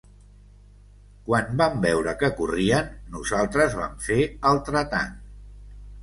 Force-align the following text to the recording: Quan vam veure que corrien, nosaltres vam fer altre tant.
Quan 1.25 1.51
vam 1.59 1.75
veure 1.83 2.15
que 2.23 2.31
corrien, 2.39 2.89
nosaltres 3.17 3.75
vam 3.81 3.93
fer 4.07 4.17
altre 4.53 4.83
tant. 4.95 5.13